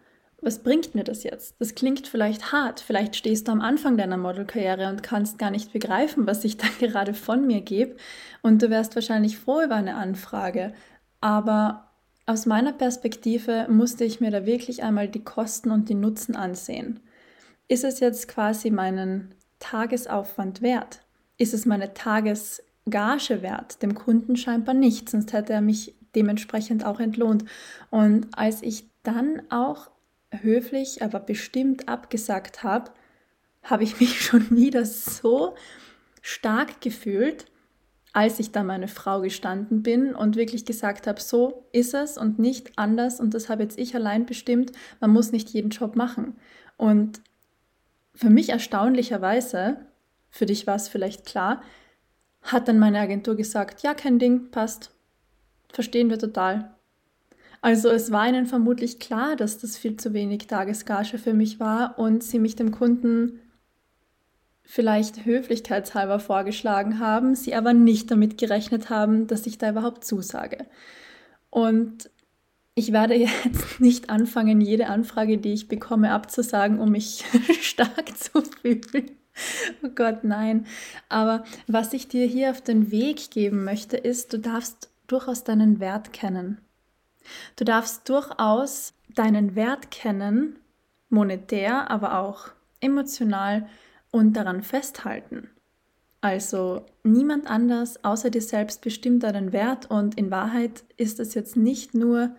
was 0.42 0.60
bringt 0.60 0.94
mir 0.94 1.04
das 1.04 1.24
jetzt? 1.24 1.56
Das 1.60 1.76
klingt 1.76 2.08
vielleicht 2.08 2.52
hart, 2.52 2.80
vielleicht 2.80 3.16
stehst 3.16 3.48
du 3.48 3.52
am 3.52 3.62
Anfang 3.62 3.98
deiner 3.98 4.18
Modelkarriere 4.18 4.90
und 4.90 5.04
kannst 5.04 5.40
gar 5.40 5.52
nicht 5.52 5.74
begreifen, 5.74 6.28
was 6.28 6.44
ich 6.44 6.58
da 6.58 6.68
gerade 6.80 7.14
von 7.14 7.46
mir 7.48 7.62
gebe 7.62 7.96
und 8.42 8.62
du 8.62 8.70
wärst 8.70 8.96
wahrscheinlich 8.96 9.38
froh 9.38 9.62
über 9.62 9.76
eine 9.76 9.96
Anfrage. 9.96 10.74
Aber 11.22 11.92
aus 12.26 12.46
meiner 12.46 12.74
Perspektive 12.74 13.68
musste 13.70 14.04
ich 14.04 14.20
mir 14.20 14.32
da 14.32 14.46
wirklich 14.46 14.84
einmal 14.84 15.08
die 15.08 15.24
Kosten 15.24 15.72
und 15.72 15.90
die 15.90 15.96
Nutzen 15.96 16.36
ansehen. 16.36 17.00
Ist 17.68 17.84
es 17.84 18.00
jetzt 18.00 18.28
quasi 18.28 18.70
meinen 18.70 19.34
Tagesaufwand 19.60 20.62
wert? 20.62 21.02
Ist 21.38 21.54
es 21.54 21.66
meine 21.66 21.94
Tages 21.94 22.64
Gage 22.90 23.42
wert, 23.42 23.82
dem 23.82 23.96
Kunden 23.96 24.36
scheinbar 24.36 24.74
nicht, 24.74 25.10
sonst 25.10 25.34
hätte 25.34 25.54
er 25.54 25.62
mich 25.62 25.96
dementsprechend 26.16 26.86
auch 26.86 27.00
entlohnt. 27.00 27.46
Und 27.90 28.28
als 28.38 28.62
ich 28.62 28.90
dann 29.04 29.42
auch 29.50 29.90
höflich, 30.32 31.02
aber 31.02 31.20
bestimmt 31.20 31.88
abgesagt 31.88 32.64
habe, 32.64 32.92
habe 33.64 33.84
ich 33.84 34.00
mich 34.00 34.22
schon 34.26 34.50
wieder 34.52 34.86
so 34.86 35.56
stark 36.22 36.82
gefühlt, 36.82 37.46
als 38.14 38.40
ich 38.40 38.52
da 38.52 38.64
meine 38.64 38.88
Frau 38.88 39.22
gestanden 39.22 39.84
bin 39.84 40.16
und 40.16 40.36
wirklich 40.36 40.66
gesagt 40.66 41.06
habe, 41.08 41.22
so 41.22 41.68
ist 41.72 41.94
es 41.94 42.18
und 42.18 42.40
nicht 42.40 42.72
anders 42.78 43.20
und 43.20 43.34
das 43.34 43.48
habe 43.50 43.64
jetzt 43.64 43.78
ich 43.78 43.96
allein 43.96 44.26
bestimmt, 44.26 44.72
man 45.00 45.12
muss 45.12 45.32
nicht 45.32 45.50
jeden 45.50 45.70
Job 45.70 45.96
machen. 45.96 46.36
Und 46.78 47.22
für 48.16 48.30
mich 48.30 48.50
erstaunlicherweise, 48.50 49.78
für 50.30 50.48
dich 50.48 50.66
war 50.66 50.76
es 50.76 50.88
vielleicht 50.88 51.26
klar, 51.26 51.62
hat 52.42 52.68
dann 52.68 52.80
meine 52.80 53.00
Agentur 53.00 53.36
gesagt, 53.36 53.84
ja, 53.84 53.94
kein 53.94 54.20
Ding, 54.20 54.50
passt. 54.50 54.92
Verstehen 55.72 56.10
wir 56.10 56.18
total. 56.18 56.77
Also 57.62 57.90
es 57.90 58.12
war 58.12 58.28
ihnen 58.28 58.46
vermutlich 58.46 59.00
klar, 59.00 59.36
dass 59.36 59.58
das 59.58 59.78
viel 59.78 59.98
zu 59.98 60.14
wenig 60.14 60.48
Tagesgage 60.48 61.18
für 61.18 61.34
mich 61.34 61.60
war 61.60 61.98
und 61.98 62.24
sie 62.24 62.40
mich 62.40 62.56
dem 62.56 62.72
Kunden 62.72 63.40
vielleicht 64.64 65.26
höflichkeitshalber 65.26 66.20
vorgeschlagen 66.20 67.00
haben, 67.00 67.36
sie 67.36 67.56
aber 67.56 67.74
nicht 67.74 68.12
damit 68.12 68.38
gerechnet 68.38 68.90
haben, 68.90 69.26
dass 69.28 69.48
ich 69.48 69.58
da 69.58 69.70
überhaupt 69.70 70.04
zusage. 70.04 70.66
Und 71.50 72.10
ich 72.76 72.92
werde 72.92 73.16
jetzt 73.16 73.80
nicht 73.80 74.10
anfangen, 74.10 74.62
jede 74.62 74.88
Anfrage, 74.88 75.38
die 75.38 75.54
ich 75.54 75.68
bekomme, 75.68 76.12
abzusagen, 76.12 76.80
um 76.80 76.92
mich 76.92 77.26
stark 77.62 78.18
zu 78.18 78.42
fühlen. 78.42 79.12
Oh 79.84 79.90
Gott, 79.90 80.24
nein. 80.24 80.66
Aber 81.10 81.44
was 81.68 81.94
ich 81.94 82.08
dir 82.08 82.26
hier 82.26 82.52
auf 82.52 82.62
den 82.62 82.92
Weg 82.92 83.32
geben 83.32 83.64
möchte, 83.64 83.98
ist, 83.98 84.34
du 84.34 84.40
darfst 84.40 84.90
durchaus 85.08 85.44
deinen 85.44 85.80
Wert 85.80 86.12
kennen. 86.12 86.60
Du 87.56 87.66
darfst 87.66 88.08
durchaus 88.10 88.94
deinen 89.16 89.56
Wert 89.56 89.92
kennen, 89.92 90.60
monetär, 91.10 91.90
aber 91.90 92.20
auch 92.20 92.50
emotional 92.80 93.68
und 94.12 94.34
daran 94.34 94.62
festhalten. 94.62 95.50
Also 96.22 96.86
niemand 97.04 97.50
anders 97.50 98.04
außer 98.04 98.30
dir 98.30 98.42
selbst 98.42 98.82
bestimmt 98.82 99.24
deinen 99.24 99.54
Wert 99.54 99.90
und 99.90 100.18
in 100.18 100.32
Wahrheit 100.32 100.84
ist 100.98 101.20
es 101.20 101.34
jetzt 101.34 101.56
nicht 101.56 101.94
nur 101.94 102.36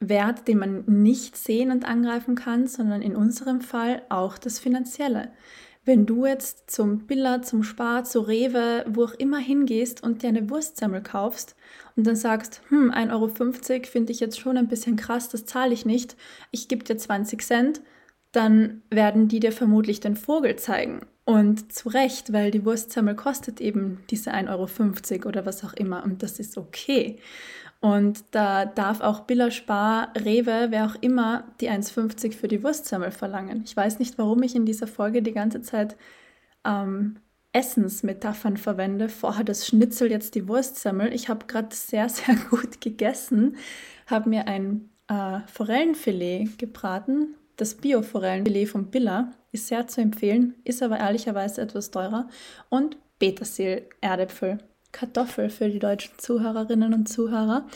Wert, 0.00 0.48
den 0.48 0.58
man 0.58 0.84
nicht 0.86 1.36
sehen 1.36 1.70
und 1.70 1.84
angreifen 1.86 2.34
kann, 2.34 2.66
sondern 2.66 3.02
in 3.02 3.14
unserem 3.14 3.60
Fall 3.60 4.02
auch 4.08 4.38
das 4.38 4.58
Finanzielle. 4.58 5.30
Wenn 5.84 6.04
du 6.04 6.26
jetzt 6.26 6.70
zum 6.70 7.06
Billa, 7.06 7.40
zum 7.40 7.62
Spar, 7.62 8.04
zu 8.04 8.20
Rewe, 8.20 8.84
wo 8.86 9.04
auch 9.04 9.14
immer 9.14 9.38
hingehst 9.38 10.02
und 10.02 10.22
dir 10.22 10.28
eine 10.28 10.50
Wurstsemmel 10.50 11.02
kaufst 11.02 11.56
und 11.96 12.06
dann 12.06 12.16
sagst, 12.16 12.60
hm, 12.68 12.90
1,50 12.90 13.10
Euro 13.12 13.84
finde 13.86 14.12
ich 14.12 14.20
jetzt 14.20 14.38
schon 14.38 14.58
ein 14.58 14.68
bisschen 14.68 14.96
krass, 14.96 15.30
das 15.30 15.46
zahle 15.46 15.72
ich 15.72 15.86
nicht, 15.86 16.16
ich 16.50 16.68
gebe 16.68 16.84
dir 16.84 16.98
20 16.98 17.42
Cent, 17.42 17.80
dann 18.32 18.82
werden 18.90 19.28
die 19.28 19.40
dir 19.40 19.52
vermutlich 19.52 20.00
den 20.00 20.16
Vogel 20.16 20.56
zeigen. 20.56 21.00
Und 21.24 21.72
zu 21.72 21.88
Recht, 21.88 22.32
weil 22.32 22.50
die 22.50 22.64
Wurstsemmel 22.64 23.14
kostet 23.14 23.60
eben 23.60 24.02
diese 24.10 24.32
1,50 24.32 25.12
Euro 25.20 25.28
oder 25.28 25.46
was 25.46 25.64
auch 25.64 25.72
immer 25.72 26.04
und 26.04 26.22
das 26.22 26.38
ist 26.38 26.58
okay. 26.58 27.18
Und 27.80 28.24
da 28.32 28.66
darf 28.66 29.00
auch 29.00 29.20
Billa 29.20 29.50
Spar, 29.50 30.12
Rewe, 30.14 30.66
wer 30.70 30.86
auch 30.86 30.96
immer, 31.00 31.44
die 31.60 31.70
1,50 31.70 32.34
für 32.34 32.46
die 32.46 32.62
Wurstsemmel 32.62 33.10
verlangen. 33.10 33.62
Ich 33.64 33.74
weiß 33.74 33.98
nicht, 33.98 34.18
warum 34.18 34.42
ich 34.42 34.54
in 34.54 34.66
dieser 34.66 34.86
Folge 34.86 35.22
die 35.22 35.32
ganze 35.32 35.62
Zeit 35.62 35.96
ähm, 36.66 37.16
Essensmetaphern 37.52 38.58
verwende. 38.58 39.08
Vorher 39.08 39.44
das 39.44 39.66
Schnitzel, 39.66 40.10
jetzt 40.10 40.34
die 40.34 40.46
Wurstsemmel. 40.46 41.12
Ich 41.14 41.30
habe 41.30 41.46
gerade 41.46 41.74
sehr, 41.74 42.08
sehr 42.10 42.34
gut 42.50 42.82
gegessen, 42.82 43.56
habe 44.06 44.28
mir 44.28 44.46
ein 44.46 44.90
äh, 45.08 45.40
Forellenfilet 45.46 46.58
gebraten. 46.58 47.34
Das 47.56 47.76
Bio-Forellenfilet 47.76 48.66
von 48.68 48.90
Billa 48.90 49.32
ist 49.52 49.68
sehr 49.68 49.86
zu 49.86 50.00
empfehlen, 50.00 50.54
ist 50.64 50.82
aber 50.82 50.98
ehrlicherweise 50.98 51.62
etwas 51.62 51.90
teurer. 51.90 52.28
Und 52.68 52.98
Petersil-Erdäpfel 53.18 54.58
Kartoffel 54.92 55.50
für 55.50 55.68
die 55.68 55.78
deutschen 55.78 56.18
Zuhörerinnen 56.18 56.94
und 56.94 57.08
Zuhörer. 57.08 57.66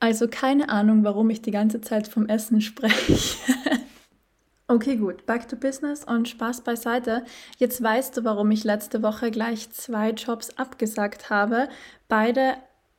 Also 0.00 0.28
keine 0.28 0.70
Ahnung, 0.70 1.04
warum 1.04 1.28
ich 1.30 1.42
die 1.42 1.50
ganze 1.50 1.80
Zeit 1.80 2.08
vom 2.08 2.26
Essen 2.26 2.60
spreche. 2.62 3.16
okay, 4.66 4.96
gut, 4.96 5.26
back 5.26 5.46
to 5.48 5.56
business 5.56 6.04
und 6.04 6.28
Spaß 6.28 6.62
beiseite. 6.62 7.24
Jetzt 7.58 7.82
weißt 7.82 8.16
du, 8.16 8.24
warum 8.24 8.50
ich 8.50 8.64
letzte 8.64 9.02
Woche 9.02 9.30
gleich 9.30 9.70
zwei 9.70 10.10
Jobs 10.10 10.56
abgesagt 10.56 11.28
habe. 11.28 11.68
Beide 12.08 12.54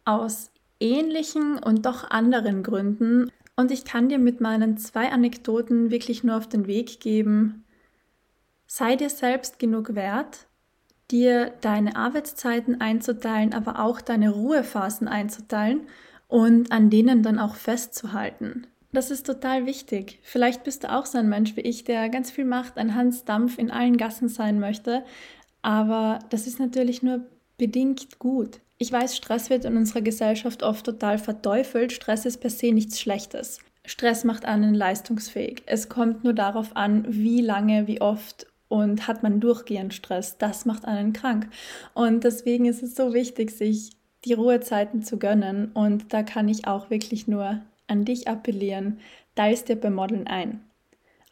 aus 0.06 0.52
ähnlichen 0.80 1.58
und 1.58 1.86
doch 1.86 2.10
anderen 2.10 2.62
Gründen. 2.62 3.32
Und 3.56 3.72
ich 3.72 3.84
kann 3.84 4.10
dir 4.10 4.20
mit 4.20 4.42
meinen 4.42 4.78
zwei 4.78 5.12
Anekdoten 5.12 5.92
wirklich 5.92 6.24
nur 6.24 6.38
auf 6.38 6.48
den 6.48 6.68
Weg 6.68 7.00
geben. 7.00 7.66
Sei 8.68 8.96
dir 8.96 9.10
selbst 9.10 9.60
genug 9.60 9.96
wert, 9.96 10.48
dir 11.12 11.54
deine 11.62 11.96
Arbeitszeiten 11.96 12.82
einzuteilen, 12.82 13.54
aber 13.54 13.84
auch 13.84 14.02
deine 14.02 14.32
Ruhephasen 14.32 15.08
einzuteilen 15.08 15.82
und 16.28 16.72
an 16.72 16.90
denen 16.90 17.24
dann 17.24 17.40
auch 17.40 17.56
festzuhalten. 17.56 18.68
Das 18.94 19.12
ist 19.12 19.26
total 19.26 19.66
wichtig. 19.66 20.20
Vielleicht 20.24 20.64
bist 20.64 20.84
du 20.84 20.92
auch 20.92 21.06
so 21.06 21.18
ein 21.18 21.30
Mensch 21.30 21.56
wie 21.56 21.62
ich, 21.62 21.84
der 21.84 22.10
ganz 22.10 22.32
viel 22.32 22.46
macht, 22.46 22.78
ein 22.78 22.96
Hans 22.96 23.24
Dampf 23.24 23.58
in 23.58 23.72
allen 23.72 23.98
Gassen 23.98 24.28
sein 24.28 24.60
möchte, 24.60 25.04
aber 25.62 26.20
das 26.30 26.48
ist 26.48 26.60
natürlich 26.60 27.04
nur 27.04 27.22
bedingt 27.58 28.20
gut. 28.20 28.60
Ich 28.78 28.92
weiß, 28.92 29.16
Stress 29.16 29.50
wird 29.50 29.66
in 29.66 29.78
unserer 29.78 30.02
Gesellschaft 30.02 30.64
oft 30.64 30.86
total 30.86 31.20
verteufelt. 31.20 31.92
Stress 31.92 32.26
ist 32.26 32.40
per 32.40 32.50
se 32.50 32.72
nichts 32.72 33.00
Schlechtes. 33.00 33.60
Stress 33.86 34.24
macht 34.24 34.46
einen 34.46 34.74
leistungsfähig. 34.74 35.64
Es 35.68 35.88
kommt 35.88 36.24
nur 36.24 36.34
darauf 36.34 36.76
an, 36.76 37.06
wie 37.08 37.42
lange, 37.42 37.88
wie 37.88 38.02
oft 38.02 38.48
und 38.72 39.08
hat 39.08 39.22
man 39.22 39.42
durchgehend 39.42 39.94
Stress. 39.94 40.38
Das 40.38 40.66
macht 40.66 40.86
einen 40.86 41.12
krank. 41.12 41.50
Und 41.94 42.24
deswegen 42.24 42.66
ist 42.66 42.82
es 42.82 42.96
so 42.96 43.14
wichtig, 43.14 43.52
sich 43.52 43.92
die 44.24 44.34
Ruhezeiten 44.34 45.04
zu 45.04 45.20
gönnen. 45.20 45.72
Und 45.74 46.14
da 46.14 46.24
kann 46.24 46.48
ich 46.48 46.68
auch 46.68 46.90
wirklich 46.90 47.28
nur 47.28 47.60
an 47.88 48.06
dich 48.06 48.30
appellieren. 48.30 49.00
Teilst 49.36 49.68
dir 49.68 49.76
beim 49.76 49.96
Modeln 49.96 50.26
ein. 50.26 50.62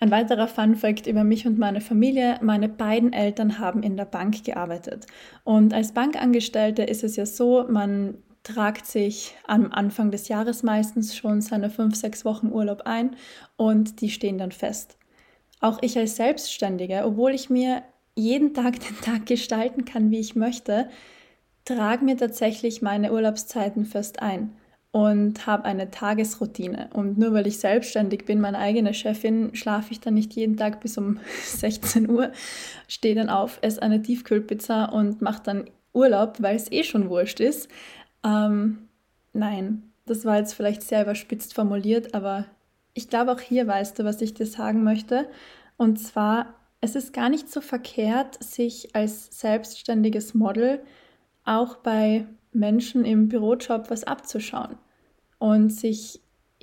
Ein 0.02 0.12
weiterer 0.12 0.48
Fun 0.48 0.76
Fact 0.76 1.08
über 1.08 1.24
mich 1.24 1.48
und 1.48 1.58
meine 1.58 1.80
Familie. 1.80 2.40
Meine 2.42 2.68
beiden 2.68 3.14
Eltern 3.14 3.58
haben 3.58 3.84
in 3.84 3.96
der 3.96 4.06
Bank 4.06 4.44
gearbeitet. 4.44 5.06
Und 5.46 5.74
als 5.74 5.94
Bankangestellte 5.94 6.84
ist 6.84 7.06
es 7.06 7.16
ja 7.16 7.26
so, 7.26 7.66
man 7.70 8.18
tragt 8.44 8.86
sich 8.86 9.36
am 9.48 9.72
Anfang 9.72 10.12
des 10.12 10.28
Jahres 10.28 10.62
meistens 10.64 11.16
schon 11.16 11.40
seine 11.40 11.70
fünf, 11.70 11.96
sechs 11.96 12.26
Wochen 12.26 12.52
Urlaub 12.52 12.82
ein 12.84 13.16
und 13.56 14.02
die 14.02 14.10
stehen 14.10 14.38
dann 14.38 14.52
fest. 14.52 14.99
Auch 15.60 15.80
ich 15.82 15.98
als 15.98 16.16
Selbstständige, 16.16 17.04
obwohl 17.06 17.32
ich 17.32 17.50
mir 17.50 17.84
jeden 18.16 18.54
Tag 18.54 18.80
den 18.80 19.00
Tag 19.02 19.26
gestalten 19.26 19.86
kann, 19.86 20.12
wie 20.12 20.20
ich 20.20 20.36
möchte, 20.36 20.90
trage 21.66 22.04
mir 22.04 22.18
tatsächlich 22.18 22.82
meine 22.82 23.12
Urlaubszeiten 23.12 23.86
fest 23.86 24.22
ein 24.22 24.56
und 24.92 25.46
habe 25.46 25.66
eine 25.66 25.92
Tagesroutine. 25.92 26.90
Und 26.94 27.18
nur 27.18 27.34
weil 27.34 27.48
ich 27.48 27.60
selbstständig 27.60 28.26
bin, 28.26 28.42
meine 28.42 28.58
eigene 28.58 28.94
Chefin, 28.94 29.54
schlafe 29.54 29.92
ich 29.92 30.00
dann 30.00 30.16
nicht 30.16 30.34
jeden 30.34 30.58
Tag 30.58 30.82
bis 30.82 30.98
um 30.98 31.20
16 31.44 32.10
Uhr, 32.10 32.32
stehe 32.88 33.16
dann 33.16 33.30
auf, 33.30 33.60
esse 33.62 33.82
eine 33.82 34.02
Tiefkühlpizza 34.02 34.86
und 34.86 35.22
mache 35.22 35.44
dann 35.44 35.70
Urlaub, 35.94 36.42
weil 36.42 36.56
es 36.56 36.72
eh 36.72 36.84
schon 36.84 37.10
wurscht 37.10 37.40
ist. 37.40 37.70
Ähm, 38.24 38.90
nein, 39.34 39.92
das 40.06 40.26
war 40.26 40.38
jetzt 40.38 40.54
vielleicht 40.54 40.82
sehr 40.82 41.04
überspitzt 41.04 41.54
formuliert, 41.54 42.14
aber 42.14 42.46
ich 42.94 43.10
glaube 43.10 43.32
auch 43.32 43.40
hier 43.40 43.68
weißt 43.68 44.00
du, 44.00 44.04
was 44.04 44.22
ich 44.22 44.34
dir 44.34 44.46
sagen 44.46 44.84
möchte. 44.84 45.30
Und 45.78 45.98
zwar, 45.98 46.56
es 46.82 46.96
ist 46.96 47.14
gar 47.14 47.30
nicht 47.30 47.50
so 47.50 47.62
verkehrt, 47.62 48.44
sich 48.44 48.96
als 48.96 49.40
selbstständiges 49.40 50.34
Model 50.34 50.84
auch 51.46 51.78
bei 51.78 52.28
Menschen 52.52 53.06
im 53.06 53.30
Bürojob 53.30 53.90
was 53.90 54.04
abzuschauen 54.04 54.78
und 55.38 55.70
sich 55.70 56.22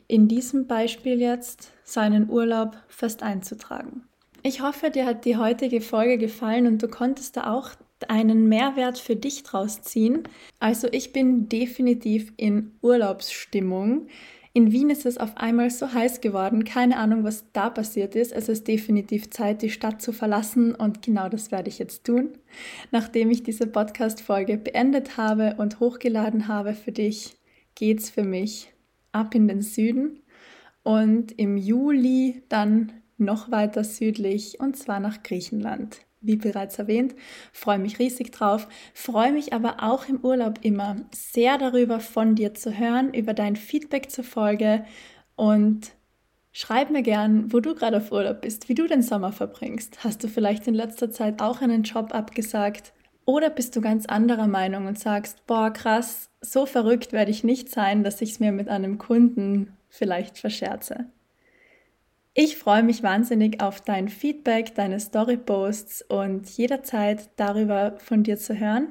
in 0.09 0.29
diesem 0.29 0.67
Beispiel 0.67 1.21
jetzt 1.21 1.73
seinen 1.85 2.31
Urlaub 2.31 2.77
fest 2.89 3.23
einzutragen. 3.23 4.05
Ich 4.43 4.61
hoffe, 4.61 4.91
dir 4.91 5.07
hat 5.07 5.25
die 5.25 5.37
heutige 5.37 5.81
Folge 5.81 6.19
gefallen 6.19 6.67
und 6.67 6.83
du 6.83 6.89
konntest 6.89 7.37
da 7.37 7.53
auch 7.53 7.71
einen 8.09 8.49
Mehrwert 8.49 8.99
für 8.99 9.17
dich 9.17 9.43
draus 9.43 9.83
ziehen. 9.83 10.25
Also 10.61 10.89
ich 10.93 11.13
bin 11.13 11.49
definitiv 11.49 12.33
in 12.37 12.73
Urlaubsstimmung. 12.83 14.09
In 14.57 14.73
Wien 14.73 14.89
ist 14.89 15.05
es 15.05 15.19
auf 15.19 15.37
einmal 15.37 15.69
so 15.69 15.93
heiß 15.93 16.23
geworden, 16.23 16.65
keine 16.65 16.97
Ahnung, 16.97 17.25
was 17.25 17.45
da 17.53 17.69
passiert 17.69 18.17
ist. 18.17 18.33
Es 18.33 18.49
ist 18.49 18.67
definitiv 18.67 19.29
Zeit, 19.29 19.61
die 19.61 19.69
Stadt 19.69 20.01
zu 20.01 20.15
verlassen 20.15 20.75
und 20.75 21.03
genau 21.03 21.29
das 21.29 21.51
werde 21.51 21.69
ich 21.69 21.79
jetzt 21.79 22.05
tun. 22.05 22.31
Nachdem 22.91 23.31
ich 23.31 23.43
diese 23.43 23.67
Podcast-Folge 23.67 24.57
beendet 24.57 25.19
habe 25.19 25.57
und 25.59 25.79
hochgeladen 25.79 26.49
habe 26.49 26.73
für 26.73 26.91
dich, 26.91 27.37
geht's 27.75 28.09
für 28.09 28.25
mich 28.25 28.73
ab 29.13 29.35
in 29.35 29.47
den 29.47 29.61
Süden 29.61 30.23
und 30.83 31.39
im 31.39 31.59
Juli 31.59 32.43
dann 32.49 32.95
noch 33.19 33.51
weiter 33.51 33.85
südlich 33.85 34.59
und 34.59 34.75
zwar 34.79 35.01
nach 35.01 35.23
Griechenland 35.23 36.06
wie 36.27 36.37
bereits 36.37 36.79
erwähnt, 36.79 37.15
freue 37.53 37.79
mich 37.79 37.99
riesig 37.99 38.33
drauf, 38.33 38.69
freue 38.95 39.33
mich 39.33 39.53
aber 39.53 39.77
auch 39.83 40.09
im 40.09 40.21
Urlaub 40.21 40.59
immer 40.63 40.97
sehr 41.13 41.59
darüber, 41.59 42.01
von 42.01 42.35
dir 42.35 42.55
zu 42.55 42.77
hören, 42.77 43.15
über 43.15 43.35
dein 43.35 43.57
Feedback 43.57 44.11
zur 44.11 44.25
Folge 44.25 44.85
und 45.37 45.93
schreib 46.53 46.91
mir 46.91 47.03
gern, 47.03 47.53
wo 47.53 47.61
du 47.61 47.75
gerade 47.75 47.99
auf 47.99 48.13
Urlaub 48.13 48.41
bist, 48.41 48.69
wie 48.69 48.75
du 48.75 48.87
den 48.87 49.03
Sommer 49.03 49.33
verbringst. 49.33 50.05
Hast 50.05 50.25
du 50.25 50.29
vielleicht 50.29 50.67
in 50.67 50.75
letzter 50.75 51.11
Zeit 51.11 51.41
auch 51.41 51.61
einen 51.61 51.83
Job 51.83 52.15
abgesagt? 52.15 52.93
Oder 53.27 53.51
bist 53.51 53.75
du 53.77 53.81
ganz 53.81 54.07
anderer 54.07 54.47
Meinung 54.47 54.87
und 54.87 54.99
sagst, 54.99 55.47
boah, 55.47 55.73
krass, 55.73 56.31
so 56.41 56.65
verrückt 56.65 57.13
werde 57.13 57.31
ich 57.31 57.45
nicht 57.45 57.69
sein, 57.69 58.05
dass 58.05 58.23
ich 58.23 58.31
es 58.31 58.41
mir 58.41 58.53
mit 58.53 58.69
einem 58.69 58.99
Kunden 58.99 59.77
vielleicht 59.89 60.39
verscherze. 60.39 61.07
Ich 62.39 62.59
freue 62.59 62.83
mich 62.83 63.03
wahnsinnig 63.03 63.63
auf 63.63 63.81
dein 63.81 64.11
Feedback, 64.11 64.75
deine 64.75 65.01
Storyposts 65.01 66.03
und 66.03 66.47
jederzeit 66.51 67.31
darüber 67.37 67.95
von 67.97 68.25
dir 68.25 68.37
zu 68.37 68.61
hören. 68.61 68.89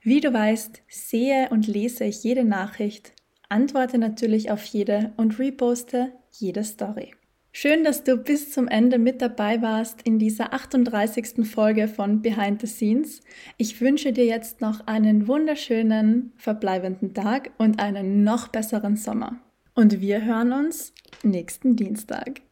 Wie 0.00 0.22
du 0.22 0.32
weißt, 0.32 0.80
sehe 0.88 1.50
und 1.50 1.66
lese 1.66 2.04
ich 2.04 2.24
jede 2.24 2.42
Nachricht, 2.42 3.12
antworte 3.50 3.98
natürlich 3.98 4.50
auf 4.50 4.64
jede 4.64 5.12
und 5.18 5.38
reposte 5.38 6.10
jede 6.32 6.64
Story. 6.64 7.12
Schön, 7.52 7.84
dass 7.84 8.02
du 8.02 8.16
bis 8.16 8.50
zum 8.50 8.66
Ende 8.66 8.98
mit 8.98 9.20
dabei 9.20 9.60
warst 9.60 10.00
in 10.00 10.18
dieser 10.18 10.54
38. 10.54 11.46
Folge 11.46 11.88
von 11.88 12.22
Behind 12.22 12.62
the 12.62 12.66
Scenes. 12.66 13.20
Ich 13.58 13.78
wünsche 13.78 14.14
dir 14.14 14.24
jetzt 14.24 14.62
noch 14.62 14.86
einen 14.86 15.28
wunderschönen 15.28 16.32
verbleibenden 16.38 17.12
Tag 17.12 17.50
und 17.58 17.78
einen 17.78 18.24
noch 18.24 18.48
besseren 18.48 18.96
Sommer. 18.96 19.38
Und 19.74 20.00
wir 20.00 20.24
hören 20.24 20.54
uns 20.54 20.94
nächsten 21.22 21.76
Dienstag. 21.76 22.45